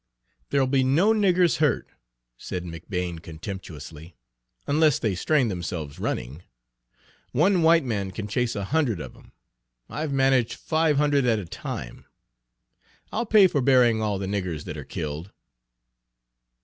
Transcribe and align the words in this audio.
"There'll 0.49 0.65
be 0.65 0.83
no 0.83 1.13
niggers 1.13 1.57
hurt," 1.57 1.87
said 2.35 2.63
McBane 2.63 3.21
contemptuously, 3.21 4.15
"unless 4.65 4.97
they 4.97 5.13
strain 5.13 5.47
themselves 5.49 5.99
running. 5.99 6.41
One 7.33 7.61
white 7.61 7.83
man 7.83 8.09
can 8.09 8.27
chase 8.27 8.55
a 8.55 8.63
hundred 8.65 8.99
of 8.99 9.15
'em. 9.15 9.31
I've 9.91 10.11
managed 10.11 10.53
five 10.55 10.97
hundred 10.97 11.27
at 11.27 11.37
a 11.37 11.45
time. 11.45 12.05
I'll 13.11 13.27
pay 13.27 13.45
for 13.45 13.61
burying 13.61 14.01
all 14.01 14.17
the 14.17 14.25
niggers 14.25 14.63
that 14.63 14.75
are 14.75 14.83
killed." 14.83 15.31